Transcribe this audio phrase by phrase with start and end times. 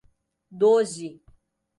[0.59, 1.07] Doze